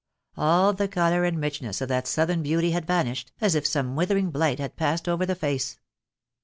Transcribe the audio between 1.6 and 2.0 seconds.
of